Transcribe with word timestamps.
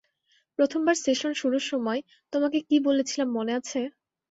প্রথমবার 0.59 0.95
সেশন 1.03 1.31
শুরুর 1.35 1.63
সময় 1.71 1.99
তোমাকে 2.33 2.57
কি 2.67 2.77
বলেছিলাম 2.87 3.27
মনে 3.37 3.51
আছে? 3.59 3.79